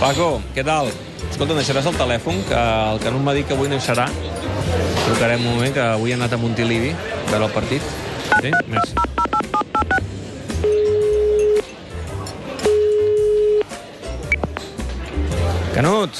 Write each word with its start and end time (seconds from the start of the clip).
Paco, 0.00 0.38
què 0.54 0.62
tal? 0.66 0.90
Escolta, 1.28 1.56
deixaràs 1.58 1.88
el 1.90 1.96
telèfon, 1.98 2.38
que 2.48 2.58
el 2.58 3.00
Canut 3.02 3.24
m'ha 3.26 3.34
dit 3.38 3.48
que 3.48 3.56
avui 3.56 3.70
no 3.72 3.78
hi 3.78 3.82
serà. 3.84 4.06
Trucarem 5.08 5.42
un 5.46 5.54
moment, 5.56 5.74
que 5.74 5.84
avui 5.96 6.14
ha 6.14 6.18
anat 6.20 6.36
a 6.36 6.40
Montilivi 6.44 6.92
a 6.94 7.30
veure 7.32 7.48
el 7.50 7.54
partit. 7.56 7.90
Sí? 8.38 8.52
Merci. 8.70 9.98
Canut, 15.74 16.10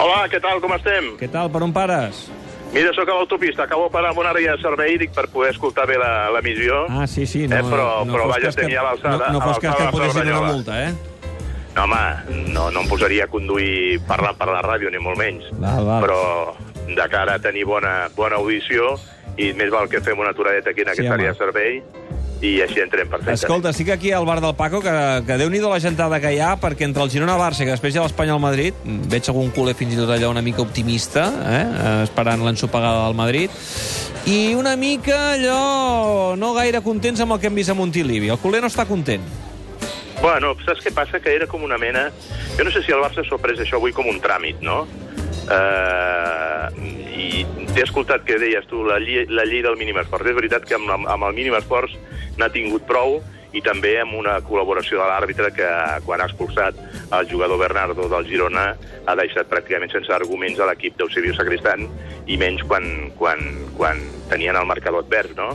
Hola, 0.00 0.22
què 0.32 0.38
tal, 0.40 0.60
com 0.64 0.72
estem? 0.76 1.10
què 1.20 1.28
tal, 1.30 1.50
per 1.52 1.62
on 1.66 1.72
pares? 1.74 2.26
Mira, 2.72 2.94
sóc 2.96 3.08
a 3.12 3.16
l'autopista, 3.18 3.66
acabo 3.66 3.88
de 3.88 3.92
parar 3.92 4.12
amb 4.14 4.20
una 4.22 4.30
àrea 4.32 4.54
de 4.56 4.62
servei 4.62 4.94
dic, 5.00 5.10
per 5.12 5.26
poder 5.28 5.50
escoltar 5.52 5.84
bé 5.90 5.98
l'emissió. 6.00 6.86
Ah, 6.88 7.06
sí, 7.06 7.26
sí. 7.26 7.46
No, 7.46 7.56
Eh, 7.56 7.62
però- 7.62 8.04
però 8.06 8.22
fos 8.24 8.30
vaja, 8.32 8.52
tenia 8.52 8.82
l'alçada- 8.82 9.26
No, 9.28 9.38
no 9.38 9.40
fos 9.42 9.58
cas 9.58 9.76
que 9.76 9.84
et 9.84 9.90
posessin 9.90 10.28
una 10.32 10.40
multa, 10.52 10.84
eh? 10.88 10.94
No, 11.74 11.84
home, 11.84 12.02
no, 12.52 12.70
no 12.70 12.82
em 12.84 12.88
posaria 12.90 13.24
a 13.24 13.30
conduir 13.32 14.00
parlant 14.08 14.36
per 14.36 14.50
la 14.52 14.60
ràdio, 14.64 14.90
ni 14.92 15.00
molt 15.00 15.18
menys. 15.20 15.48
Val, 15.56 15.86
val. 15.88 16.04
Però 16.04 16.20
de 16.92 17.08
cara 17.08 17.38
a 17.38 17.42
tenir 17.42 17.64
bona, 17.64 18.10
bona 18.16 18.36
audició, 18.36 18.96
i 19.40 19.52
més 19.56 19.70
val 19.72 19.88
que 19.88 20.02
fem 20.04 20.18
una 20.20 20.34
aturadeta 20.34 20.70
aquí 20.74 20.84
en 20.84 20.92
Sí, 20.92 21.00
aquesta 21.00 21.14
àrea 21.16 21.32
de 21.32 21.38
servei, 21.38 21.78
i 22.42 22.56
així 22.60 22.82
entrem 22.82 23.06
perfectament. 23.06 23.38
Escolta, 23.38 23.70
estic 23.70 23.92
aquí 23.94 24.10
al 24.12 24.26
bar 24.26 24.40
del 24.42 24.54
Paco, 24.58 24.80
que, 24.82 24.92
que 25.26 25.36
déu-n'hi-do 25.38 25.70
la 25.70 25.78
gentada 25.80 26.18
que 26.20 26.32
hi 26.34 26.40
ha, 26.42 26.56
perquè 26.60 26.84
entre 26.88 27.04
el 27.06 27.12
Girona-Barça 27.14 27.62
i 27.62 27.68
que 27.68 27.76
després 27.76 27.94
hi 27.94 28.00
ha 28.02 28.06
l'Espanyol-Madrid, 28.08 28.82
veig 29.12 29.30
algun 29.30 29.52
culer 29.54 29.76
fins 29.78 29.94
i 29.94 30.00
tot 30.00 30.10
allò 30.10 30.32
una 30.34 30.42
mica 30.42 30.60
optimista, 30.64 31.28
eh, 31.46 31.62
esperant 32.02 32.42
l'ensopegada 32.44 33.06
del 33.06 33.16
Madrid, 33.16 33.54
i 34.26 34.52
una 34.58 34.74
mica 34.76 35.32
allò 35.36 36.34
no 36.36 36.52
gaire 36.58 36.82
contents 36.82 37.22
amb 37.22 37.36
el 37.36 37.40
que 37.40 37.48
hem 37.48 37.62
vist 37.62 37.72
a 37.72 37.78
Montilivi. 37.78 38.28
El 38.34 38.42
culer 38.42 38.60
no 38.60 38.70
està 38.70 38.84
content. 38.90 39.24
Bueno, 40.22 40.52
saps 40.62 40.84
què 40.84 40.92
passa? 40.94 41.18
Que 41.18 41.32
era 41.34 41.48
com 41.50 41.64
una 41.66 41.80
mena... 41.82 42.06
Jo 42.54 42.62
no 42.62 42.70
sé 42.70 42.84
si 42.86 42.92
el 42.94 43.00
Barça 43.02 43.24
s'ho 43.26 43.40
ha 43.40 43.42
pres 43.42 43.58
això 43.58 43.80
avui 43.80 43.90
com 43.96 44.06
un 44.06 44.20
tràmit, 44.22 44.60
no? 44.62 44.84
Uh, 45.50 46.68
I 47.10 47.42
t'he 47.72 47.82
escoltat 47.82 48.22
que 48.28 48.38
deies 48.38 48.68
tu 48.70 48.84
la 48.86 49.00
llei, 49.02 49.24
la 49.26 49.42
llei 49.48 49.64
del 49.66 49.74
mínim 49.80 49.98
esforç. 49.98 50.28
És 50.30 50.36
veritat 50.38 50.68
que 50.68 50.76
amb, 50.78 50.92
amb 50.94 51.26
el 51.26 51.34
mínim 51.34 51.56
esforç 51.58 51.96
n'ha 52.38 52.52
tingut 52.54 52.86
prou 52.86 53.18
i 53.52 53.64
també 53.66 53.96
amb 54.00 54.14
una 54.20 54.36
col·laboració 54.46 55.00
de 55.00 55.08
l'àrbitre 55.10 55.50
que 55.56 55.72
quan 56.06 56.22
ha 56.22 56.30
expulsat 56.30 56.78
el 57.18 57.28
jugador 57.28 57.58
Bernardo 57.60 58.06
del 58.08 58.30
Girona 58.30 58.68
ha 58.78 59.18
deixat 59.18 59.50
pràcticament 59.50 59.90
sense 59.92 60.14
arguments 60.14 60.62
a 60.62 60.70
l'equip 60.70 60.96
d'Eusebio 61.00 61.34
Sacristan 61.36 61.84
i 62.30 62.38
menys 62.40 62.62
quan, 62.70 62.86
quan, 63.18 63.42
quan 63.76 64.00
tenien 64.30 64.56
el 64.56 64.70
marcador 64.70 65.02
advers, 65.02 65.34
no? 65.36 65.50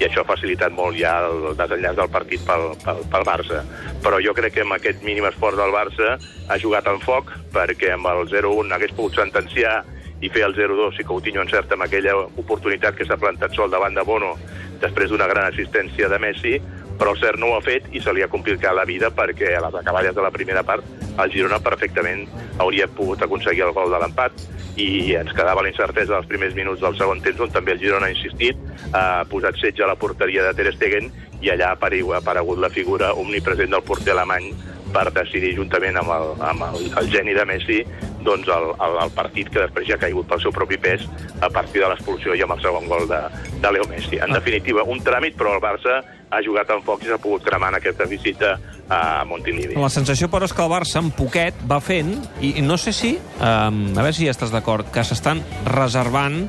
I 0.00 0.06
això 0.06 0.22
ha 0.22 0.28
facilitat 0.28 0.74
molt 0.74 0.96
ja 0.98 1.18
el 1.28 1.52
desenllaç 1.58 1.96
del 1.98 2.12
partit 2.12 2.44
pel, 2.46 2.72
pel, 2.84 3.02
pel 3.12 3.26
Barça. 3.28 3.62
Però 4.04 4.20
jo 4.24 4.34
crec 4.34 4.56
que 4.56 4.64
amb 4.66 4.76
aquest 4.76 5.04
mínim 5.06 5.28
esforç 5.28 5.58
del 5.60 5.74
Barça 5.74 6.16
ha 6.48 6.58
jugat 6.58 6.88
en 6.90 7.00
foc, 7.02 7.32
perquè 7.54 7.92
amb 7.94 8.08
el 8.12 8.24
0-1 8.32 8.72
hagués 8.76 8.94
pogut 8.96 9.20
sentenciar 9.20 9.82
i 10.22 10.30
fer 10.30 10.44
el 10.46 10.54
0-2 10.54 10.96
si 10.96 11.04
Coutinho 11.06 11.42
encerta 11.42 11.74
amb 11.74 11.86
aquella 11.88 12.14
oportunitat 12.38 12.96
que 12.98 13.06
s'ha 13.06 13.18
plantat 13.18 13.54
sol 13.58 13.70
davant 13.70 13.94
de 13.94 14.04
Bono 14.06 14.36
després 14.82 15.10
d'una 15.10 15.28
gran 15.30 15.48
assistència 15.50 16.08
de 16.10 16.18
Messi, 16.22 16.56
però 16.98 17.14
el 17.14 17.20
cert 17.20 17.40
no 17.40 17.50
ho 17.50 17.56
ha 17.56 17.64
fet 17.64 17.88
i 17.92 18.00
se 18.00 18.12
li 18.14 18.22
ha 18.22 18.30
complicat 18.32 18.74
la 18.76 18.86
vida 18.88 19.10
perquè 19.14 19.54
a 19.56 19.62
les 19.66 19.78
acaballes 19.82 20.14
de 20.14 20.24
la 20.24 20.32
primera 20.34 20.62
part 20.66 20.84
el 21.12 21.32
Girona 21.32 21.60
perfectament 21.60 22.26
hauria 22.62 22.88
pogut 22.88 23.22
aconseguir 23.22 23.66
el 23.66 23.74
gol 23.76 23.92
de 23.92 24.00
l'empat 24.00 24.44
i 24.80 25.12
ens 25.18 25.32
quedava 25.36 25.62
la 25.62 25.68
incertesa 25.68 26.14
dels 26.14 26.28
primers 26.30 26.54
minuts 26.56 26.80
del 26.80 26.96
segon 26.96 27.20
temps 27.24 27.40
on 27.44 27.52
també 27.52 27.74
el 27.74 27.82
Girona 27.82 28.08
ha 28.08 28.14
insistit, 28.14 28.56
ha 28.96 29.24
posat 29.28 29.58
setge 29.60 29.84
a 29.84 29.90
la 29.90 29.98
porteria 30.00 30.46
de 30.46 30.54
Ter 30.56 30.72
Stegen 30.76 31.10
i 31.42 31.50
allà 31.52 31.72
ha 31.72 31.76
aparegut, 31.76 32.58
la 32.58 32.70
figura 32.70 33.12
omnipresent 33.18 33.72
del 33.72 33.84
porter 33.84 34.14
alemany 34.14 34.52
per 34.92 35.10
decidir 35.12 35.54
juntament 35.56 35.96
amb 36.00 36.12
el, 36.14 36.32
amb 36.44 36.64
el, 36.68 36.88
el 37.00 37.10
geni 37.12 37.34
de 37.36 37.44
Messi 37.48 37.80
doncs 38.24 38.48
el, 38.48 38.68
el, 38.86 38.96
el 39.04 39.10
partit 39.16 39.50
que 39.52 39.60
després 39.64 39.86
ja 39.88 39.96
ha 39.98 40.02
caigut 40.02 40.26
pel 40.30 40.40
seu 40.42 40.52
propi 40.54 40.78
pes 40.80 41.04
a 41.40 41.50
partir 41.50 41.82
de 41.82 41.88
l'expulsió 41.92 42.34
i 42.38 42.42
amb 42.44 42.54
el 42.56 42.62
segon 42.64 42.86
gol 42.90 43.06
de, 43.10 43.20
de 43.62 43.72
Leo 43.74 43.86
Messi. 43.90 44.18
En 44.22 44.32
definitiva, 44.34 44.84
un 44.88 45.00
tràmit, 45.04 45.36
però 45.38 45.54
el 45.56 45.62
Barça 45.64 46.00
ha 46.32 46.40
jugat 46.44 46.70
amb 46.72 46.84
foc 46.86 47.02
i 47.04 47.10
s'ha 47.10 47.18
pogut 47.20 47.44
cremar 47.44 47.68
en 47.74 47.80
aquesta 47.80 48.06
visita 48.08 48.54
a 48.88 49.24
Montilivi. 49.28 49.74
La 49.76 49.90
sensació, 49.92 50.28
però, 50.32 50.46
és 50.48 50.54
que 50.56 50.64
el 50.64 50.70
Barça, 50.72 51.02
en 51.02 51.10
poquet, 51.16 51.58
va 51.68 51.80
fent, 51.84 52.14
i 52.40 52.54
i 52.60 52.64
no 52.64 52.78
sé 52.80 52.92
si, 52.96 53.14
um, 53.38 53.82
a 53.92 54.00
veure 54.02 54.14
si 54.16 54.24
ja 54.28 54.32
estàs 54.34 54.52
d'acord, 54.54 54.88
que 54.94 55.04
s'estan 55.04 55.42
reservant 55.68 56.46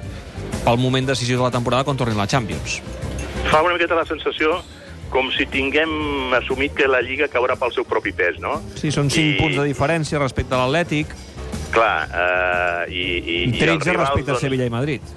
pel 0.63 0.79
moment 0.79 1.09
decisiu 1.09 1.38
de 1.41 1.44
la 1.44 1.51
temporada 1.51 1.83
quan 1.83 1.97
tornin 2.00 2.17
la 2.17 2.28
Champions. 2.31 2.79
Fa 3.51 3.59
una 3.62 3.73
miqueta 3.75 3.97
la 4.00 4.06
sensació 4.07 4.62
com 5.13 5.28
si 5.35 5.45
tinguem 5.45 6.31
assumit 6.33 6.73
que 6.73 6.88
la 6.89 7.01
Lliga 7.06 7.28
caurà 7.29 7.53
pel 7.59 7.73
seu 7.75 7.85
propi 7.85 8.13
pes, 8.17 8.39
no? 8.41 8.56
Sí, 8.79 8.89
són 8.91 9.12
5 9.13 9.19
I- 9.35 9.35
punts 9.38 9.59
de 9.59 9.66
diferència 9.67 10.17
respecte 10.22 10.56
a 10.56 10.63
l'Atlètic 10.63 11.12
Clar, 11.73 12.07
eh, 12.13 12.94
i, 12.94 13.03
i, 13.17 13.38
i 13.50 13.59
13 13.59 13.73
els 13.73 13.88
rivals, 13.88 14.09
respecte 14.09 14.29
a 14.29 14.34
doncs, 14.35 14.45
Sevilla 14.45 14.67
i 14.69 14.73
Madrid. 14.73 15.13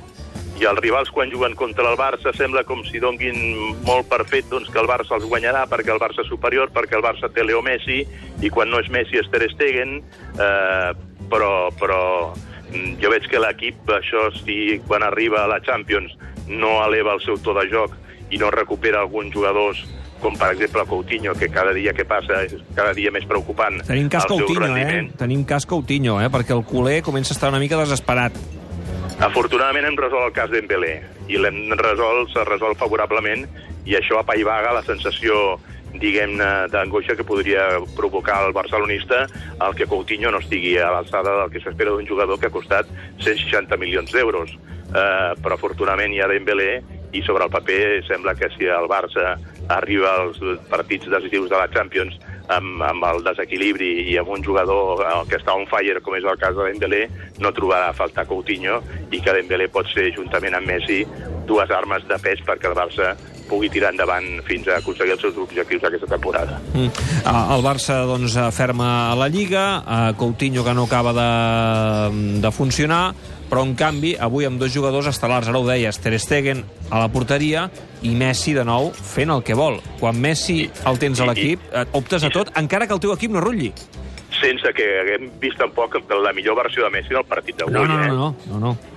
i 0.56 0.65
els 0.65 0.81
rivals 0.81 1.11
quan 1.12 1.28
juguen 1.28 1.53
contra 1.55 1.84
el 1.91 1.99
Barça 2.00 2.33
sembla 2.33 2.62
com 2.65 2.81
si 2.89 2.97
donguin 3.03 3.37
molt 3.84 4.09
per 4.09 4.22
fet 4.25 4.49
doncs, 4.49 4.71
que 4.72 4.81
el 4.81 4.89
Barça 4.89 5.19
els 5.19 5.27
guanyarà 5.28 5.66
perquè 5.69 5.93
el 5.93 6.00
Barça 6.00 6.25
és 6.25 6.31
superior, 6.33 6.72
perquè 6.72 6.97
el 6.97 7.05
Barça 7.05 7.28
té 7.28 7.45
Leo 7.45 7.61
Messi 7.61 8.06
i 8.41 8.49
quan 8.49 8.72
no 8.72 8.81
és 8.81 8.89
Messi 8.89 9.21
és 9.21 9.28
Ter 9.28 9.50
Stegen 9.53 9.99
eh, 10.00 10.91
però, 11.28 11.69
però 11.77 12.00
mm, 12.72 12.97
jo 13.03 13.12
veig 13.12 13.28
que 13.28 13.43
l'equip, 13.43 13.84
això 13.99 14.31
si 14.41 14.81
quan 14.89 15.05
arriba 15.05 15.45
a 15.45 15.50
la 15.53 15.61
Champions 15.61 16.16
no 16.49 16.78
eleva 16.87 17.19
el 17.19 17.21
seu 17.27 17.37
to 17.37 17.53
de 17.59 17.69
joc 17.69 17.93
i 18.33 18.41
no 18.41 18.49
recupera 18.55 19.05
alguns 19.05 19.34
jugadors 19.34 19.84
com 20.22 20.37
per 20.38 20.53
exemple 20.54 20.84
Coutinho, 20.88 21.34
que 21.34 21.49
cada 21.53 21.72
dia 21.77 21.93
que 21.97 22.06
passa 22.09 22.43
és 22.47 22.54
cada 22.77 22.94
dia 22.97 23.12
més 23.15 23.27
preocupant 23.28 23.81
Tenim 23.87 24.09
cas 24.12 24.27
Coutinho, 24.28 24.71
eh? 24.77 25.06
Tenim 25.19 25.44
cas 25.49 25.66
Coutinho, 25.69 26.19
eh? 26.22 26.31
Perquè 26.32 26.56
el 26.56 26.65
culer 26.66 27.00
comença 27.06 27.34
a 27.34 27.37
estar 27.37 27.53
una 27.53 27.62
mica 27.62 27.78
desesperat. 27.81 28.37
Afortunadament 29.27 29.87
hem 29.88 29.97
resolt 29.97 30.28
el 30.28 30.34
cas 30.37 30.50
Dembélé 30.53 30.99
i 31.32 31.41
l'hem 31.41 31.72
resolt, 31.78 32.32
s'ha 32.32 32.44
resolt 32.49 32.78
favorablement 32.78 33.47
i 33.87 33.97
això 33.97 34.21
apaivaga 34.21 34.75
la 34.77 34.84
sensació 34.84 35.56
diguem-ne, 35.97 36.69
d'angoixa 36.72 37.16
que 37.16 37.25
podria 37.25 37.78
provocar 37.97 38.43
el 38.47 38.53
barcelonista 38.53 39.25
el 39.65 39.77
que 39.78 39.87
Coutinho 39.88 40.31
no 40.31 40.43
estigui 40.43 40.77
a 40.78 40.91
l'alçada 40.93 41.38
del 41.41 41.53
que 41.53 41.62
s'espera 41.65 41.94
d'un 41.94 42.09
jugador 42.09 42.41
que 42.41 42.50
ha 42.50 42.54
costat 42.54 42.91
160 43.25 43.78
milions 43.81 44.12
d'euros. 44.12 44.53
Eh, 44.87 45.33
però 45.43 45.56
afortunadament 45.56 46.15
hi 46.15 46.21
ha 46.22 46.28
Dembélé 46.31 46.83
i 47.16 47.22
sobre 47.27 47.47
el 47.47 47.50
paper 47.50 48.04
sembla 48.06 48.37
que 48.38 48.50
si 48.54 48.69
el 48.69 48.88
Barça 48.91 49.34
arriba 49.69 50.15
als 50.22 50.41
partits 50.71 51.09
decisius 51.10 51.50
de 51.50 51.59
la 51.59 51.69
Champions 51.72 52.16
amb, 52.49 52.82
amb 52.87 53.06
el 53.09 53.22
desequilibri 53.27 53.91
i 54.12 54.16
amb 54.21 54.31
un 54.37 54.44
jugador 54.44 55.03
eh, 55.03 55.15
que 55.31 55.41
està 55.41 55.54
on 55.56 55.66
fire, 55.71 56.00
com 56.03 56.16
és 56.19 56.27
el 56.27 56.38
cas 56.41 56.56
de 56.56 56.69
Dembélé, 56.71 57.06
no 57.43 57.54
trobarà 57.54 57.91
a 57.91 57.97
faltar 57.97 58.27
Coutinho 58.28 58.81
i 59.10 59.21
que 59.21 59.34
Dembélé 59.34 59.69
pot 59.72 59.88
ser, 59.93 60.12
juntament 60.16 60.54
amb 60.59 60.71
Messi, 60.71 61.03
dues 61.47 61.71
armes 61.71 62.06
de 62.06 62.19
pes 62.22 62.43
perquè 62.47 62.71
el 62.71 62.78
Barça 62.78 63.15
pugui 63.47 63.71
tirar 63.71 63.93
endavant 63.94 64.27
fins 64.47 64.66
a 64.66 64.81
aconseguir 64.81 65.15
els 65.15 65.22
seus 65.22 65.37
objectius 65.38 65.84
aquesta 65.87 66.09
temporada. 66.10 66.59
Mm. 66.75 66.91
Ah, 67.22 67.54
El 67.54 67.62
Barça 67.62 68.00
doncs, 68.09 68.34
ferma 68.54 69.12
a 69.12 69.15
la 69.19 69.28
Lliga, 69.31 69.66
a 69.87 70.12
Coutinho 70.19 70.65
que 70.66 70.75
no 70.75 70.88
acaba 70.91 71.15
de, 71.15 72.41
de 72.43 72.50
funcionar, 72.50 73.15
però 73.51 73.62
en 73.67 73.75
canvi 73.79 74.15
avui 74.19 74.47
amb 74.49 74.61
dos 74.61 74.73
jugadors 74.75 75.09
estel·lars, 75.11 75.49
ara 75.51 75.61
ho 75.61 75.67
deies, 75.67 76.01
Ter 76.03 76.19
Stegen 76.23 76.65
a 76.91 77.01
la 77.03 77.11
porteria 77.12 77.69
i 78.03 78.15
Messi 78.19 78.55
de 78.57 78.65
nou 78.67 78.91
fent 78.95 79.33
el 79.34 79.45
que 79.47 79.57
vol. 79.59 79.81
Quan 80.01 80.19
Messi 80.21 80.65
el 80.87 80.99
tens 81.03 81.21
a 81.21 81.29
l'equip, 81.31 81.62
optes 81.99 82.27
a 82.27 82.33
tot, 82.34 82.53
encara 82.59 82.87
que 82.87 82.97
el 82.97 83.03
teu 83.03 83.15
equip 83.15 83.33
no 83.34 83.45
rutlli. 83.45 83.73
Sense 84.37 84.73
que 84.77 84.84
haguem 85.01 85.31
vist 85.41 85.57
tampoc 85.61 85.97
la 86.12 86.34
millor 86.37 86.59
versió 86.59 86.84
de 86.84 86.93
Messi 86.99 87.15
del 87.15 87.25
partit 87.25 87.57
d'avui. 87.57 87.73
No, 87.73 87.87
no, 87.87 88.03
eh? 88.03 88.12
no, 88.12 88.34
no, 88.34 88.59
no, 88.59 88.61
no. 88.67 88.97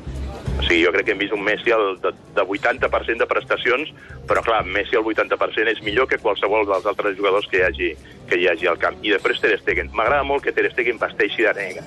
O 0.59 0.63
sigui, 0.67 0.81
jo 0.83 0.91
crec 0.91 1.05
que 1.07 1.13
hem 1.13 1.21
vist 1.21 1.31
un 1.31 1.43
Messi 1.45 1.71
al, 1.71 1.93
de, 2.03 2.11
de 2.35 2.43
80% 2.43 3.21
de 3.21 3.27
prestacions, 3.31 3.93
però 4.27 4.43
clar, 4.43 4.59
Messi 4.67 4.97
al 4.99 5.07
80% 5.07 5.71
és 5.71 5.79
millor 5.85 6.09
que 6.11 6.19
qualsevol 6.19 6.67
dels 6.67 6.87
altres 6.89 7.15
jugadors 7.15 7.47
que 7.47 7.61
hi 7.61 7.63
hagi, 7.63 7.89
que 8.27 8.41
hi 8.41 8.49
hagi 8.51 8.67
al 8.67 8.79
camp. 8.81 8.99
I 8.99 9.13
després 9.15 9.39
Ter 9.39 9.55
Stegen. 9.61 9.93
M'agrada 9.95 10.27
molt 10.27 10.43
que 10.43 10.51
Ter 10.51 10.67
Stegen 10.73 10.99
vesteixi 10.99 11.47
de 11.47 11.53
negre, 11.55 11.85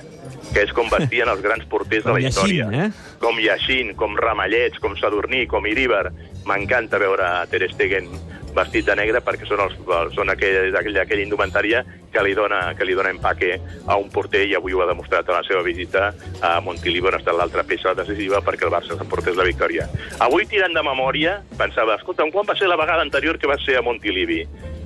que 0.52 0.66
és 0.66 0.75
com 0.76 0.90
vestien 0.93 1.31
els 1.32 1.43
grans 1.44 1.64
porters 1.70 2.04
de 2.04 2.14
la 2.14 2.20
història. 2.20 2.69
Yashin, 2.69 2.87
eh? 2.87 3.16
Com 3.22 3.40
Yashin, 3.40 3.94
com 3.99 4.16
Ramallets, 4.19 4.78
com 4.82 4.96
Sadurní, 5.00 5.46
com 5.50 5.66
Iríbar. 5.66 6.10
M'encanta 6.46 7.00
veure 7.02 7.28
Ter 7.50 7.64
Stegen 7.72 8.10
vestit 8.52 8.87
de 8.87 8.94
negre 8.96 9.20
perquè 9.25 9.46
són, 9.49 9.62
els, 9.64 9.76
són 10.14 10.31
aquell, 10.32 10.75
aquell, 10.76 10.99
aquella 11.00 11.25
indumentària 11.25 11.82
que 12.12 12.25
li, 12.25 12.34
dona, 12.37 12.75
que 12.76 12.84
li 12.84 12.96
dona 12.96 13.12
empaque 13.14 13.54
a 13.87 13.96
un 14.00 14.10
porter 14.12 14.44
i 14.49 14.54
avui 14.58 14.76
ho 14.76 14.82
ha 14.84 14.88
demostrat 14.90 15.28
a 15.28 15.38
la 15.38 15.46
seva 15.46 15.62
visita 15.64 16.10
a 16.44 16.54
Montilivi 16.64 17.08
on 17.08 17.16
ha 17.16 17.22
estat 17.22 17.38
l'altra 17.38 17.64
peça 17.69 17.94
decisiva 17.96 18.43
perquè 18.44 18.69
el 18.69 18.75
Barça 18.75 18.99
s'emportés 18.99 19.38
la 19.38 19.49
victòria. 19.49 19.88
Avui, 20.20 20.46
tirant 20.50 20.76
de 20.76 20.84
memòria, 20.84 21.38
pensava, 21.58 21.96
escolta, 21.96 22.28
quan 22.34 22.49
va 22.49 22.58
ser 22.58 22.69
la 22.69 22.81
vegada 22.81 23.04
anterior 23.06 23.40
que 23.40 23.50
va 23.50 23.58
ser 23.64 23.78
a 23.81 23.84
Montilivi? 23.87 24.43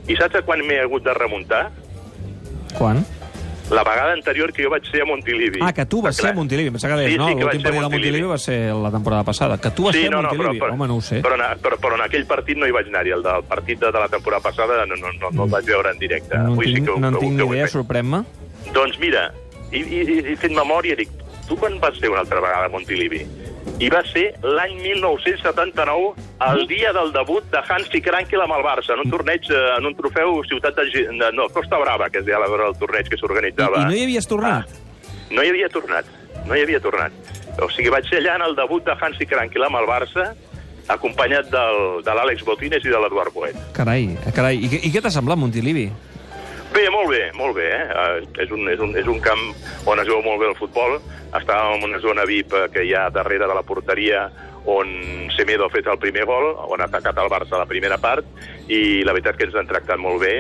I 0.07 0.19
saps 0.19 0.39
a 0.39 0.47
quan 0.47 0.63
m'he 0.63 0.79
hagut 0.85 1.03
de 1.07 1.15
remuntar? 1.19 1.67
Quan? 2.77 3.03
La 3.71 3.83
vegada 3.83 4.13
anterior 4.13 4.53
que 4.53 4.63
jo 4.63 4.71
vaig 4.71 4.85
ser 4.87 5.03
a 5.03 5.07
Montilivi. 5.09 5.59
Ah, 5.61 5.73
que 5.75 5.85
tu 5.87 6.01
vas 6.01 6.15
ser 6.15 6.31
a 6.31 6.33
Montilivi. 6.35 6.71
Pensava 6.71 6.95
que 6.95 7.01
deies, 7.01 7.13
Sí, 7.15 7.19
no, 7.19 7.27
sí, 7.27 7.35
vaig 7.35 7.43
l'últim 7.43 7.63
partit 7.63 7.81
de 7.83 7.89
Montilivi. 7.89 8.27
Va 8.31 8.39
ser 8.39 8.59
la 8.75 8.91
temporada 8.95 9.25
passada. 9.25 9.59
Que 9.59 9.71
tu 9.75 9.85
vas 9.89 9.97
ser 9.97 10.07
a 10.15 10.21
Montilivi. 10.23 10.61
Home, 10.71 10.87
no 10.87 10.97
ho 10.97 11.01
sé. 11.01 11.21
Però, 11.23 11.35
però, 11.63 11.79
però 11.83 11.95
en 11.99 12.03
aquell 12.07 12.27
partit 12.31 12.57
no 12.59 12.67
hi 12.69 12.71
vaig 12.77 12.87
anar-hi. 12.93 13.11
El 13.17 13.25
del 13.27 13.43
partit 13.49 13.81
de, 13.83 13.91
de 13.91 13.99
la 14.05 14.09
temporada 14.09 14.43
passada 14.45 14.87
no, 14.87 14.95
no, 14.95 15.11
no, 15.19 15.31
no 15.33 15.45
el 15.45 15.51
vaig 15.51 15.65
veure 15.67 15.91
en 15.91 15.99
directe. 15.99 16.39
no 16.39 16.53
Avui 16.53 16.67
tinc, 16.67 16.79
sí 16.79 16.85
que, 16.85 16.91
ho- 16.93 17.01
no 17.01 17.09
en 17.09 17.19
tinc 17.19 17.33
ni 17.41 17.49
idea, 17.51 17.67
sorprèn-me. 17.75 18.23
Doncs 18.73 18.99
mira, 19.03 19.33
i, 19.73 19.83
i, 19.83 20.01
i 20.33 20.37
fent 20.39 20.55
memòria, 20.55 20.95
dic, 20.95 21.11
tu 21.49 21.57
quan 21.59 21.81
vas 21.83 21.99
ser 21.99 22.11
una 22.11 22.21
altra 22.23 22.39
vegada 22.41 22.67
a 22.67 22.69
Montilivi? 22.69 23.25
I 23.77 23.91
va 23.93 24.01
ser 24.09 24.31
l'any 24.41 24.79
1979, 24.81 26.15
el 26.47 26.63
dia 26.71 26.93
del 26.97 27.13
debut 27.13 27.45
de 27.53 27.61
Hansi 27.61 28.01
Krankel 28.01 28.41
amb 28.41 28.57
el 28.57 28.65
Barça, 28.65 28.95
en 28.95 29.05
un 29.05 29.13
torneig, 29.13 29.51
eh, 29.51 29.63
en 29.77 29.91
un 29.91 29.97
trofeu 29.99 30.41
Ciutat 30.49 30.79
de... 30.81 31.07
De 31.07 31.31
no, 31.37 31.49
Costa 31.53 31.79
Brava, 31.83 32.09
que 32.11 32.23
es 32.23 32.27
deia 32.27 32.41
el 32.41 32.77
torneig 32.81 33.11
que 33.11 33.19
I, 33.19 33.21
s'organitzava. 33.21 33.83
I 33.83 33.91
no 33.91 33.97
hi 33.99 34.07
havies 34.07 34.29
tornat? 34.31 34.73
No 35.31 35.45
hi 35.45 35.53
havia 35.53 35.69
tornat, 35.69 36.09
no 36.47 36.57
hi 36.57 36.65
havia 36.65 36.81
tornat. 36.81 37.13
O 37.61 37.69
sigui, 37.73 37.91
vaig 37.93 38.09
ser 38.09 38.23
allà 38.23 38.37
en 38.41 38.47
el 38.49 38.57
debut 38.57 38.85
de 38.87 38.97
Hansi 38.97 39.29
Krankel 39.29 39.69
amb 39.69 39.81
el 39.83 39.89
Barça, 39.91 40.31
acompanyat 40.93 41.49
del, 41.51 41.81
de 42.07 42.17
l'Àlex 42.17 42.45
Botines 42.47 42.85
i 42.85 42.93
de 42.93 43.01
l'Eduard 43.03 43.35
Boet. 43.35 43.57
Carai, 43.77 44.09
carai. 44.37 44.61
I, 44.61 44.87
i 44.87 44.93
què 44.95 45.03
t'ha 45.03 45.13
semblat, 45.13 45.41
Montilivi? 45.41 45.89
Bé, 46.77 46.91
molt 46.93 47.09
bé, 47.09 47.31
molt 47.33 47.55
bé. 47.57 47.71
Eh? 47.73 47.85
Eh, 47.89 48.43
És, 48.45 48.51
un, 48.53 48.67
és, 48.69 48.81
un, 48.85 48.91
és 49.01 49.07
un 49.09 49.21
camp 49.25 49.41
on 49.89 50.01
es 50.03 50.09
veu 50.11 50.21
molt 50.21 50.43
bé 50.43 50.51
el 50.51 50.59
futbol. 50.59 50.99
Estàvem 51.33 51.79
en 51.79 51.87
una 51.89 52.01
zona 52.05 52.27
VIP 52.29 52.53
que 52.75 52.85
hi 52.85 52.93
ha 52.93 53.07
darrere 53.09 53.49
de 53.49 53.57
la 53.57 53.65
porteria 53.65 54.27
on 54.69 54.91
Semedo 55.33 55.65
ha 55.65 55.73
fet 55.73 55.87
el 55.89 55.97
primer 56.03 56.27
gol, 56.29 56.51
on 56.69 56.83
ha 56.83 56.91
atacat 56.91 57.17
el 57.23 57.31
Barça 57.33 57.55
a 57.57 57.63
la 57.63 57.71
primera 57.71 57.97
part, 58.03 58.27
i 58.69 59.05
la 59.07 59.15
veritat 59.17 59.39
que 59.39 59.47
ens 59.49 59.57
han 59.57 59.71
tractat 59.71 60.03
molt 60.03 60.21
bé. 60.21 60.37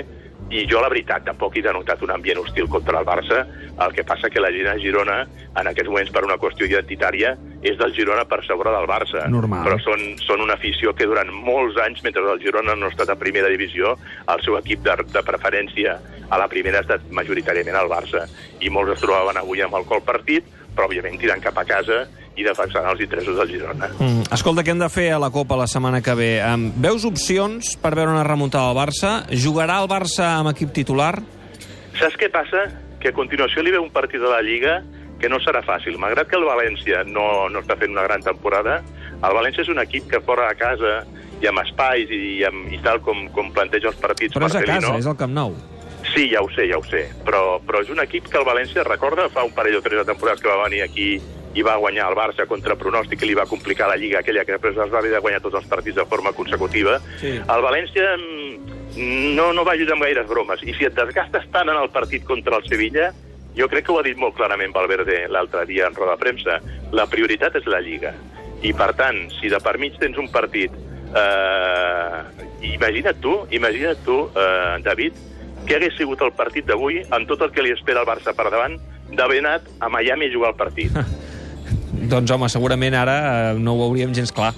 I 0.53 0.67
jo, 0.71 0.79
la 0.83 0.91
veritat, 0.93 1.25
tampoc 1.27 1.57
he 1.57 1.63
denotat 1.65 2.03
un 2.05 2.13
ambient 2.15 2.39
hostil 2.43 2.69
contra 2.71 3.01
el 3.01 3.07
Barça. 3.09 3.41
El 3.83 3.95
que 3.97 4.05
passa 4.07 4.29
que 4.31 4.43
la 4.43 4.53
gent 4.53 4.69
a 4.71 4.77
Girona, 4.79 5.23
en 5.57 5.71
aquests 5.71 5.89
moments, 5.89 6.13
per 6.13 6.23
una 6.27 6.37
qüestió 6.43 6.69
identitària, 6.69 7.33
és 7.67 7.79
del 7.81 7.95
Girona 7.97 8.27
per 8.29 8.43
sobre 8.45 8.75
del 8.75 8.87
Barça. 8.91 9.25
Normal. 9.33 9.65
Però 9.67 9.81
són, 9.83 10.05
són 10.23 10.45
una 10.45 10.55
afició 10.61 10.93
que 10.95 11.09
durant 11.09 11.33
molts 11.33 11.81
anys, 11.83 12.05
mentre 12.05 12.23
el 12.29 12.45
Girona 12.45 12.77
no 12.77 12.91
ha 12.91 12.95
estat 12.95 13.11
a 13.11 13.19
primera 13.19 13.51
divisió, 13.51 13.97
el 14.29 14.45
seu 14.45 14.59
equip 14.61 14.85
de, 14.87 15.01
de 15.17 15.25
preferència 15.27 15.97
a 16.29 16.39
la 16.39 16.49
primera 16.51 16.81
ha 16.81 16.87
estat 16.87 17.09
majoritàriament 17.15 17.77
el 17.79 17.91
Barça. 17.91 18.27
I 18.61 18.71
molts 18.73 18.97
es 18.97 19.03
trobaven 19.03 19.39
avui 19.41 19.63
amb 19.65 19.77
el 19.79 19.87
col 19.89 20.03
partit, 20.07 20.47
però 20.77 20.89
òbviament 20.89 21.19
tirant 21.21 21.43
cap 21.43 21.57
a 21.59 21.65
casa 21.69 22.05
i 22.37 22.45
defensant 22.45 22.85
els 22.91 23.01
interessos 23.01 23.39
del 23.39 23.55
Girona. 23.55 23.89
Mm. 23.97 24.27
Escolta, 24.37 24.65
què 24.65 24.75
hem 24.75 24.83
de 24.83 24.91
fer 24.93 25.09
a 25.17 25.21
la 25.23 25.31
Copa 25.33 25.57
la 25.57 25.69
setmana 25.71 26.03
que 26.05 26.17
ve? 26.19 26.31
Um, 26.45 26.69
veus 26.85 27.07
opcions 27.09 27.77
per 27.81 27.95
veure 27.97 28.13
una 28.13 28.27
remuntada 28.27 28.69
del 28.69 28.81
Barça? 28.83 29.15
Jugarà 29.33 29.81
el 29.83 29.89
Barça 29.89 30.35
amb 30.37 30.53
equip 30.53 30.75
titular? 30.77 31.15
Saps 31.97 32.19
què 32.21 32.29
passa? 32.33 32.67
Que 33.01 33.15
a 33.15 33.17
continuació 33.17 33.65
li 33.65 33.73
ve 33.73 33.81
un 33.81 33.93
partit 33.95 34.21
de 34.21 34.29
la 34.29 34.43
Lliga 34.45 34.83
que 35.21 35.31
no 35.33 35.41
serà 35.41 35.63
fàcil. 35.65 35.97
Malgrat 36.01 36.29
que 36.29 36.37
el 36.37 36.45
València 36.45 37.01
no, 37.09 37.49
no 37.49 37.63
està 37.65 37.79
fent 37.81 37.95
una 37.95 38.05
gran 38.05 38.25
temporada, 38.25 38.83
el 39.17 39.39
València 39.39 39.65
és 39.65 39.73
un 39.73 39.81
equip 39.81 40.11
que 40.11 40.21
fora 40.21 40.51
a 40.51 40.59
casa 40.59 40.99
i 41.41 41.49
amb 41.49 41.63
espais 41.65 42.13
i, 42.13 42.43
amb, 42.49 42.69
i 42.73 42.81
tal 42.85 43.01
com, 43.05 43.27
com 43.33 43.49
planteja 43.57 43.91
els 43.93 43.99
partits 44.01 44.37
Però 44.37 44.49
és 44.49 44.61
a 44.61 44.65
casa, 44.65 44.93
és 45.01 45.09
al 45.09 45.17
Camp 45.21 45.33
Nou. 45.37 45.57
Sí, 46.17 46.31
ja 46.33 46.41
ho 46.41 46.49
sé, 46.49 46.65
ja 46.71 46.79
ho 46.81 46.85
sé. 46.89 47.03
Però, 47.27 47.59
però 47.61 47.83
és 47.85 47.91
un 47.93 48.01
equip 48.01 48.31
que 48.33 48.39
el 48.41 48.47
València 48.49 48.87
recorda 48.87 49.29
fa 49.29 49.45
un 49.45 49.53
parell 49.53 49.77
o 49.77 49.83
tres 49.85 50.01
de 50.01 50.09
temporades 50.09 50.41
que 50.41 50.49
va 50.49 50.63
venir 50.65 50.81
aquí 50.87 51.19
i 51.57 51.65
va 51.65 51.77
guanyar 51.81 52.09
el 52.09 52.17
Barça 52.17 52.47
contra 52.49 52.77
pronòstic 52.77 53.21
i 53.21 53.31
li 53.31 53.37
va 53.37 53.45
complicar 53.49 53.91
la 53.91 53.99
Lliga 54.01 54.23
aquella 54.23 54.45
que 54.45 54.57
després 54.57 54.81
es 54.81 54.93
va 54.93 55.01
haver 55.03 55.13
de 55.13 55.21
guanyar 55.21 55.43
tots 55.45 55.61
els 55.61 55.69
partits 55.69 56.01
de 56.01 56.07
forma 56.09 56.33
consecutiva. 56.37 56.97
Sí. 57.21 57.35
El 57.37 57.65
València 57.65 58.15
mm, 58.17 59.37
no, 59.37 59.51
no 59.53 59.65
va 59.69 59.77
ajudar 59.77 59.99
amb 59.99 60.09
gaires 60.09 60.29
bromes. 60.33 60.65
I 60.65 60.73
si 60.77 60.89
et 60.89 60.97
desgastes 60.97 61.45
tant 61.53 61.69
en 61.69 61.81
el 61.83 61.93
partit 61.93 62.25
contra 62.25 62.61
el 62.61 62.65
Sevilla, 62.69 63.13
jo 63.57 63.69
crec 63.73 63.85
que 63.85 63.93
ho 63.93 64.01
ha 64.01 64.09
dit 64.09 64.17
molt 64.21 64.37
clarament 64.41 64.73
Valverde 64.73 65.23
l'altre 65.33 65.65
dia 65.69 65.89
en 65.89 65.97
roda 65.97 66.17
de 66.17 66.25
premsa, 66.25 66.59
la 66.97 67.09
prioritat 67.13 67.61
és 67.61 67.69
la 67.69 67.85
Lliga. 67.85 68.13
I, 68.65 68.73
per 68.73 68.95
tant, 68.97 69.27
si 69.37 69.53
de 69.53 69.61
per 69.61 69.77
mig 69.81 70.01
tens 70.01 70.17
un 70.17 70.33
partit... 70.33 70.73
Eh, 71.17 72.21
imagina't 72.67 73.21
tu, 73.23 73.39
imagina't 73.55 74.01
tu, 74.05 74.17
eh, 74.37 74.77
David, 74.85 75.17
què 75.67 75.81
hagués 75.81 75.97
sigut 75.99 76.23
el 76.23 76.33
partit 76.39 76.67
d'avui 76.69 77.03
amb 77.11 77.27
tot 77.29 77.43
el 77.43 77.53
que 77.55 77.65
li 77.65 77.75
espera 77.75 78.05
al 78.05 78.09
Barça 78.09 78.35
per 78.37 78.49
davant 78.53 78.79
d'haver 79.11 79.41
anat 79.43 79.67
a 79.81 79.91
Miami 79.91 80.31
a 80.31 80.33
jugar 80.33 80.55
el 80.55 80.59
partit. 80.59 80.95
Doncs, 82.11 82.31
home, 82.31 82.49
segurament 82.53 82.95
ara 82.95 83.17
eh, 83.19 83.55
no 83.59 83.75
ho 83.75 83.87
veuríem 83.87 84.15
gens 84.15 84.33
clar. 84.33 84.53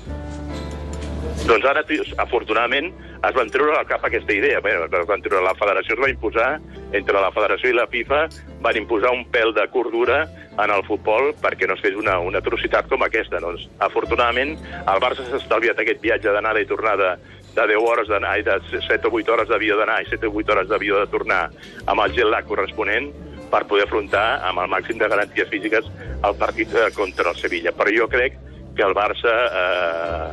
doncs 1.49 1.65
ara, 1.65 1.81
afortunadament, 2.21 2.91
es 3.25 3.37
van 3.37 3.49
treure 3.49 3.77
al 3.79 3.87
cap 3.89 4.03
aquesta 4.05 4.35
idea. 4.35 4.61
Bé, 4.61 4.75
es 4.85 5.07
van 5.09 5.23
treure, 5.25 5.41
la 5.47 5.55
federació 5.57 5.95
es 5.97 6.03
va 6.03 6.11
imposar, 6.13 6.49
entre 6.93 7.23
la 7.23 7.31
federació 7.33 7.71
i 7.71 7.77
la 7.79 7.87
FIFA, 7.89 8.27
van 8.67 8.77
imposar 8.77 9.15
un 9.15 9.25
pèl 9.33 9.55
de 9.57 9.65
cordura 9.73 10.27
en 10.59 10.75
el 10.75 10.85
futbol 10.85 11.31
perquè 11.41 11.69
no 11.71 11.79
es 11.79 11.83
fes 11.85 11.97
una, 11.97 12.19
una 12.21 12.43
atrocitat 12.43 12.91
com 12.91 13.07
aquesta. 13.07 13.41
Doncs, 13.41 13.65
afortunadament, 13.87 14.59
el 14.83 15.03
Barça 15.05 15.25
s'ha 15.25 15.41
estalviat 15.41 15.81
aquest 15.81 16.03
viatge 16.05 16.35
d'anada 16.35 16.61
i 16.61 16.69
tornada 16.69 17.15
de 17.59 17.75
10 17.75 17.83
hores 17.83 18.09
d'anar 18.09 18.37
de 18.47 18.59
7 18.71 19.09
o 19.09 19.11
8 19.19 19.33
hores 19.35 19.49
d'avió 19.49 19.79
d'anar 19.79 20.03
i 20.03 20.11
7 20.11 20.29
o 20.29 20.35
8 20.35 20.53
hores 20.55 20.69
d'avió 20.69 21.01
de 21.01 21.11
tornar 21.11 21.49
amb 21.87 22.05
el 22.05 22.15
jet 22.15 22.31
lag 22.31 22.47
corresponent 22.47 23.11
per 23.51 23.65
poder 23.67 23.87
afrontar 23.87 24.41
amb 24.47 24.63
el 24.63 24.71
màxim 24.71 24.99
de 25.01 25.09
garanties 25.09 25.49
físiques 25.49 25.89
el 26.23 26.37
partit 26.39 26.75
eh, 26.75 26.91
contra 26.95 27.33
el 27.33 27.41
Sevilla. 27.41 27.73
Però 27.73 27.93
jo 27.95 28.09
crec 28.09 28.39
que 28.77 28.85
el 28.85 28.95
Barça 28.95 29.35
eh, 29.49 30.29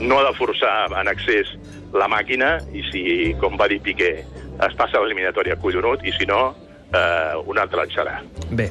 no 0.00 0.20
ha 0.20 0.28
de 0.30 0.36
forçar 0.38 0.74
en 1.00 1.10
excés 1.12 1.50
la 1.94 2.08
màquina 2.10 2.56
i 2.72 2.82
si, 2.90 3.02
com 3.40 3.58
va 3.60 3.68
dir 3.70 3.82
Piqué, 3.84 4.12
es 4.64 4.76
passa 4.78 5.02
l'eliminatòria 5.02 5.58
collonut 5.60 6.04
i 6.06 6.14
si 6.16 6.26
no, 6.30 6.54
eh, 6.92 7.34
un 7.46 7.58
altre 7.58 7.82
en 7.84 7.90
serà. 7.92 8.14
Bé, 8.54 8.68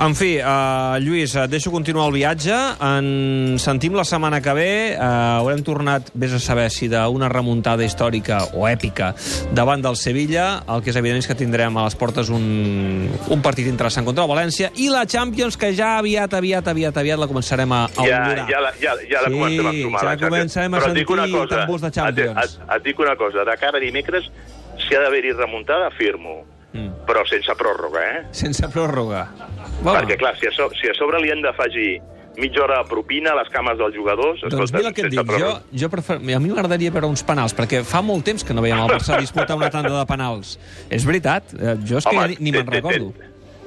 en 0.00 0.14
fi, 0.16 0.36
uh, 0.40 0.96
Lluís, 1.02 1.34
et 1.36 1.50
deixo 1.50 1.70
continuar 1.70 2.06
el 2.08 2.14
viatge. 2.16 2.54
En 2.80 3.58
sentim 3.60 3.96
la 3.96 4.04
setmana 4.08 4.40
que 4.40 4.54
ve. 4.56 4.70
Uh, 4.96 5.42
haurem 5.42 5.62
tornat, 5.66 6.08
vés 6.14 6.32
a 6.32 6.40
saber 6.40 6.70
si 6.72 6.88
d'una 6.88 7.28
remuntada 7.32 7.84
històrica 7.84 8.40
o 8.56 8.64
èpica 8.68 9.12
davant 9.52 9.82
del 9.84 9.98
Sevilla. 10.00 10.62
El 10.72 10.82
que 10.82 10.92
és 10.94 10.96
evident 11.00 11.20
és 11.20 11.28
que 11.28 11.36
tindrem 11.36 11.76
a 11.76 11.84
les 11.88 11.98
portes 11.98 12.30
un, 12.32 12.46
un 13.28 13.44
partit 13.44 13.68
interessant 13.68 14.06
contra 14.08 14.24
el 14.24 14.30
València 14.30 14.72
i 14.80 14.88
la 14.92 15.04
Champions, 15.06 15.58
que 15.60 15.72
ja 15.76 15.96
aviat, 15.98 16.32
aviat, 16.34 16.72
aviat, 16.72 16.96
aviat 17.04 17.20
la 17.20 17.28
començarem 17.30 17.72
a, 17.76 17.84
a 17.86 18.08
Ja, 18.08 18.24
ja, 18.48 18.60
la, 18.64 18.72
ja, 18.80 18.96
ja 19.10 19.22
la 19.26 19.30
Sí, 19.30 19.36
comencem 19.36 19.66
a 19.66 19.72
sumar. 19.82 20.00
ja 20.00 20.08
la 20.08 20.16
comencem 20.22 20.74
a 20.74 20.80
Però 20.80 20.92
dic 20.96 21.10
una 21.10 21.24
sentir 21.26 21.40
cosa, 21.40 21.54
tambors 21.56 21.82
de 21.82 21.90
Champions. 21.90 22.36
Et, 22.42 22.58
et, 22.60 22.76
et 22.76 22.84
dic 22.88 23.00
una 23.04 23.16
cosa, 23.20 23.44
de 23.44 23.56
cara 23.60 23.76
a 23.76 23.84
dimecres, 23.84 24.30
si 24.80 24.94
ha 24.96 25.00
d'haver-hi 25.04 25.32
remuntada, 25.36 25.90
firmo. 25.96 26.44
Mm. 26.76 27.06
Però 27.08 27.24
sense 27.28 27.56
pròrroga, 27.58 28.02
eh? 28.04 28.20
Sense 28.36 28.68
pròrroga. 28.72 29.26
Perquè, 29.82 30.18
clar, 30.20 30.36
si 30.40 30.48
a, 30.48 30.52
so, 30.54 30.68
si 30.78 30.90
a 30.90 30.94
sobre 30.98 31.22
li 31.22 31.32
han 31.32 31.42
d'afegir 31.44 31.96
mitja 32.36 32.62
hora 32.64 32.82
de 32.82 32.88
propina 32.90 33.32
a 33.32 33.38
les 33.40 33.48
cames 33.52 33.78
dels 33.80 33.94
jugadors... 33.96 34.42
Doncs 34.52 34.74
mira 34.74 34.90
el 34.90 34.96
que 34.96 35.06
et 35.06 35.12
dic, 35.14 35.20
jo, 35.20 35.28
pròrroga. 35.30 35.78
jo 35.82 35.88
prefer... 35.92 36.18
a 36.20 36.40
mi 36.40 36.50
m'agradaria 36.50 36.92
veure 36.92 37.08
uns 37.08 37.24
penals, 37.26 37.54
perquè 37.56 37.80
fa 37.86 38.02
molt 38.04 38.26
temps 38.28 38.44
que 38.44 38.56
no 38.56 38.64
veiem 38.64 38.82
el 38.82 38.92
Barça 38.92 39.16
disputar 39.20 39.56
una 39.56 39.70
tanda 39.72 39.94
de 39.96 40.04
penals. 40.08 40.56
És 40.92 41.08
veritat, 41.08 41.56
eh, 41.56 41.78
jo 41.86 42.02
és 42.02 42.08
que 42.08 42.16
ja 42.16 42.28
ni, 42.32 42.36
ni 42.40 42.52
me'n 42.54 42.68
recordo. 42.68 43.14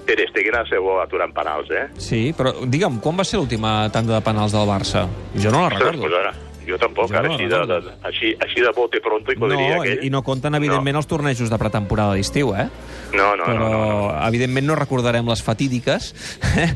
Ter 0.09 0.17
Stegen 0.31 0.55
ha 0.57 0.63
ser 0.65 0.79
bo 0.81 0.95
aturant 1.01 1.33
penals, 1.35 1.69
eh? 1.69 1.87
Sí, 2.01 2.21
però 2.37 2.55
digue'm, 2.65 2.97
quan 3.03 3.17
va 3.19 3.25
ser 3.25 3.41
l'última 3.41 3.73
tanda 3.93 4.15
de 4.17 4.21
penals 4.25 4.53
del 4.55 4.69
Barça? 4.69 5.05
Jo 5.37 5.53
no 5.53 5.65
la 5.65 5.73
recordo. 5.75 6.05
pues 6.05 6.15
ara, 6.21 6.33
jo 6.67 6.77
tampoc, 6.77 7.09
Jo 7.11 7.17
ara 7.19 7.27
no 7.29 7.35
així, 7.35 7.47
de, 7.47 7.59
de, 7.65 7.93
així, 8.03 8.33
així 8.45 8.61
de 8.61 8.71
bote 8.75 8.99
pronto 9.01 9.31
i 9.31 9.35
No, 9.35 9.47
podria 9.47 9.67
i, 9.69 9.79
aquell. 9.79 10.03
i 10.05 10.09
no 10.09 10.21
compten, 10.23 10.55
evidentment, 10.55 10.95
els 10.99 11.07
tornejos 11.07 11.49
de 11.49 11.57
pretemporada 11.57 12.13
d'estiu, 12.15 12.53
eh? 12.55 12.67
No, 13.13 13.35
no, 13.35 13.43
però, 13.43 13.57
no, 13.57 13.69
no, 13.69 13.85
no. 14.13 14.27
evidentment, 14.27 14.67
no 14.67 14.75
recordarem 14.75 15.25
les 15.27 15.41
fatídiques, 15.41 16.11
eh? 16.57 16.67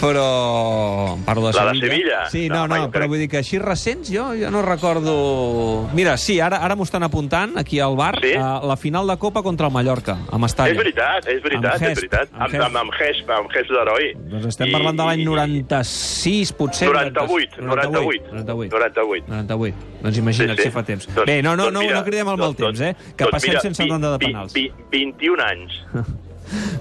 però... 0.00 1.16
Parlo 1.26 1.48
de 1.48 1.52
La 1.52 1.66
de 1.72 1.78
Sevilla. 1.80 1.88
Sevilla? 1.90 2.30
Sí, 2.30 2.48
no, 2.48 2.66
No, 2.66 2.76
no, 2.76 2.90
però 2.90 3.04
crec- 3.04 3.08
vull 3.12 3.18
dir 3.20 3.28
que 3.28 3.38
així 3.42 3.58
recents 3.58 4.08
jo, 4.12 4.30
jo 4.38 4.50
no 4.50 4.62
recordo... 4.62 5.88
Mira, 5.92 6.16
sí, 6.16 6.38
ara 6.40 6.62
ara 6.64 6.76
m'ho 6.76 6.84
estan 6.88 7.02
apuntant, 7.02 7.56
aquí 7.58 7.80
al 7.80 7.96
bar, 7.96 8.18
Sí? 8.22 8.32
a 8.38 8.60
la 8.64 8.76
final 8.76 9.06
de 9.06 9.16
Copa 9.18 9.42
contra 9.42 9.66
el 9.68 9.72
Mallorca, 9.74 10.16
a 10.30 10.38
Mestalla. 10.38 10.72
És 10.72 10.78
veritat, 10.78 11.26
és 11.28 11.42
veritat, 11.42 11.74
Amb 11.76 11.90
és 11.90 11.98
veritat. 12.00 12.28
amb 12.32 12.42
Amb, 12.54 12.62
amb, 12.68 12.76
amb 12.86 12.96
Hesp, 13.00 13.30
amb 13.30 13.50
Hesp 13.52 13.70
d'heroi. 13.74 14.12
Doncs 14.32 14.46
estem 14.52 14.68
I- 14.68 14.72
parlant 14.72 14.96
de 14.96 15.04
l'any 15.10 15.20
i- 15.20 15.24
96, 15.28 16.52
potser. 16.56 16.88
98, 16.88 17.60
98. 17.60 18.32
98. 18.32 18.70
98. 18.72 19.26
98. 19.28 19.41
Doncs 19.46 20.18
imagina't 20.18 20.56
Sí, 20.56 20.62
sí. 20.62 20.68
si 20.68 20.70
fa 20.70 20.82
temps. 20.82 21.06
Doncs- 21.14 21.26
Bé, 21.26 21.42
no, 21.42 21.56
no, 21.56 21.64
doncs 21.64 21.74
no, 21.74 21.80
mira, 21.80 21.98
no 21.98 22.04
cridem 22.04 22.28
al 22.28 22.36
mal 22.38 22.54
doncs- 22.54 22.78
temps, 22.78 22.80
eh? 22.80 22.96
Que 23.16 23.24
doncs 23.24 23.30
passem 23.32 23.50
mira, 23.50 23.60
sense 23.60 23.82
vi- 23.82 23.88
tanda 23.90 24.10
de 24.12 24.18
vi- 24.18 24.26
penals. 24.26 24.52
vi- 24.52 24.72
21 24.90 25.40
anys. 25.40 25.72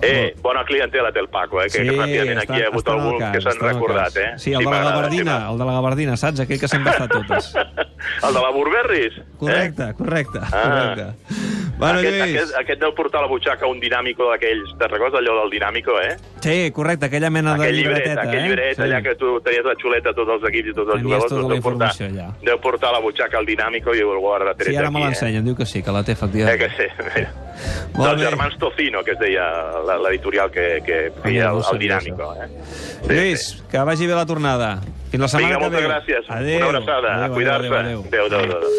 Eh, 0.02 0.36
bona 0.42 0.66
clientela 0.66 1.14
té 1.14 1.20
el 1.22 1.30
Paco, 1.30 1.62
eh, 1.62 1.66
que 1.72 1.80
Sí, 1.80 1.88
ràpidament 1.88 2.40
aquí 2.42 2.58
hi 2.58 2.64
ha 2.64 2.68
hagut 2.68 2.80
estan 2.82 2.94
al 2.96 3.00
algun 3.06 3.20
cas, 3.20 3.32
que 3.32 3.42
s'han 3.42 3.60
recordat, 3.62 4.18
eh? 4.18 4.32
Sí, 4.38 4.52
el 4.52 4.66
de 4.66 4.72
la 4.72 4.84
gabardina, 4.84 5.50
el 5.52 5.58
de 5.60 5.66
la 5.66 5.72
gabardina, 5.72 6.18
saps? 6.18 6.40
Aquell 6.42 6.60
que 6.60 6.68
se'n 6.68 6.84
va 6.86 6.92
estar 6.92 7.08
totes. 7.08 7.54
el 8.28 8.34
de 8.34 8.42
la 8.42 8.50
Burberris? 8.52 9.14
Correcte, 9.38 9.94
correcte, 9.94 10.40
Ah. 10.52 10.96
correcte. 10.96 11.36
Bueno, 11.82 12.00
aquest, 12.00 12.16
Lluís. 12.16 12.36
aquest, 12.38 12.56
aquest 12.62 12.80
deu 12.82 12.94
portar 12.94 13.20
a 13.20 13.24
la 13.26 13.30
butxaca 13.32 13.66
un 13.68 13.80
dinàmico 13.82 14.30
d'aquells. 14.30 14.76
Te'n 14.78 14.90
recordes 14.92 15.18
allò 15.20 15.34
del 15.42 15.50
dinàmico, 15.50 15.98
eh? 16.00 16.16
Sí, 16.42 16.72
correcte, 16.72 17.08
aquella 17.10 17.30
mena 17.30 17.56
de 17.58 17.64
aquell 17.66 17.76
llibret, 17.76 17.98
llibreteta, 18.06 18.22
aquell 18.22 18.40
eh? 18.40 18.48
llibret 18.48 18.76
Sí. 18.76 18.82
allà 18.86 19.02
que 19.02 19.16
tu 19.16 19.42
tenies 19.42 19.66
la 19.66 19.74
xuleta 19.82 20.10
a 20.10 20.14
tots 20.14 20.30
els 20.38 20.44
equips 20.50 20.70
i 20.70 20.74
tots 20.74 20.88
els 20.94 21.02
Tenies 21.02 21.04
jugadors. 21.04 21.30
tota 21.30 21.42
doncs 21.42 21.50
la 21.50 21.56
deu 21.56 21.64
portar, 21.64 21.92
allà. 22.08 22.28
deu 22.42 22.60
portar 22.62 22.90
a 22.90 22.92
la 22.94 23.00
butxaca 23.00 23.40
el 23.40 23.46
dinàmico 23.46 23.96
i 23.96 24.00
el 24.00 24.18
guarda 24.20 24.54
tret 24.54 24.70
Sí, 24.70 24.76
ara 24.76 24.92
me 24.92 25.00
aquí, 25.00 25.06
l'ensenya, 25.08 25.40
em 25.40 25.46
diu 25.46 25.56
que 25.56 25.66
sí, 25.66 25.82
que 25.84 25.92
la 25.92 26.04
té, 26.04 26.12
Eh? 26.12 26.16
eh 26.16 26.18
que 26.18 26.26
efectivament. 26.26 26.72
sí, 26.78 27.04
mira. 27.16 27.34
Molt 27.98 28.10
Dels 28.10 28.22
bé. 28.22 28.28
germans 28.30 28.58
Tocino, 28.58 29.04
que 29.04 29.12
es 29.12 29.20
deia 29.20 29.44
la- 29.86 29.98
l'editorial 29.98 30.50
que, 30.52 30.82
que 30.86 31.12
feia 31.22 31.50
el, 31.52 31.62
el 31.72 31.80
dinàmico. 31.80 32.34
Eh? 32.36 32.48
Sí, 32.64 33.08
sí. 33.08 33.14
Lluís, 33.14 33.64
que 33.70 33.78
vagi 33.80 34.06
bé 34.08 34.14
la 34.16 34.26
tornada. 34.26 34.80
Fins 35.12 35.20
la 35.22 35.28
setmana 35.28 35.58
Vinga, 35.58 35.70
que 35.70 35.76
ve. 35.76 35.82
moltes 35.82 36.08
gràcies. 36.08 36.30
Adéu. 36.30 36.70
Una 36.70 36.78
abraçada. 36.78 37.16
Adéu, 37.16 37.32
a 37.32 37.36
cuidar-se. 37.36 37.68
adéu, 37.68 37.80
adéu, 37.80 38.00
adéu. 38.00 38.06
Adéu, 38.08 38.26
adéu, 38.26 38.58
adéu. 38.58 38.70